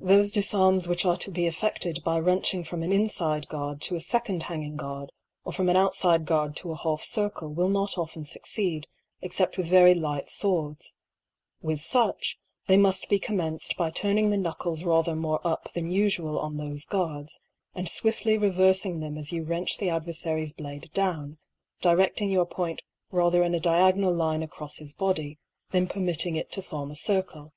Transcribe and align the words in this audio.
Thole 0.00 0.24
difarms 0.24 0.88
which 0.88 1.04
kve 1.04 1.16
to 1.18 1.30
be 1.30 1.44
effeded 1.46 2.02
by 2.02 2.18
wrenching 2.18 2.64
from 2.64 2.82
an 2.82 2.90
infide 2.92 3.46
guard 3.46 3.80
to 3.82 3.94
a 3.94 4.00
feconde 4.00 4.42
hanging 4.42 4.74
guard, 4.74 5.12
or 5.44 5.52
from 5.52 5.68
an 5.68 5.76
outiide 5.76 6.24
guard 6.24 6.56
to 6.56 6.72
a 6.72 6.76
half 6.76 7.04
circle 7.04 7.54
will 7.54 7.68
not 7.68 7.96
often 7.96 8.24
fucceed, 8.24 8.88
except 9.22 9.56
with 9.56 9.68
very 9.68 9.94
light 9.94 10.26
fwords. 10.26 10.94
With 11.62 11.78
fiich, 11.78 12.34
they 12.66 12.76
muft 12.76 13.08
be 13.08 13.20
commenced 13.20 13.76
by 13.76 13.92
turning 13.92 14.30
the 14.30 14.36
knuckles 14.38 14.82
rather 14.82 15.14
more 15.14 15.38
up 15.46 15.72
than 15.72 15.88
ufual 15.92 16.42
on 16.42 16.56
thofe 16.56 16.88
guards, 16.88 17.38
and 17.76 17.86
fwiftly 17.86 18.36
reverfing 18.36 19.00
them 19.00 19.16
as 19.16 19.30
you 19.30 19.44
wrench 19.44 19.78
the 19.78 19.88
adverfary's 19.88 20.52
blade 20.52 20.90
down, 20.92 21.38
dirediing 21.80 22.32
your 22.32 22.44
point 22.46 22.82
rather 23.12 23.44
in 23.44 23.54
a 23.54 23.60
diagonal 23.60 24.12
line 24.12 24.42
acrofs 24.42 24.80
his 24.80 24.94
body, 24.94 25.38
than 25.70 25.86
permitting 25.86 26.34
it 26.34 26.50
to 26.50 26.60
form 26.60 26.90
a 26.90 26.96
circle. 26.96 27.52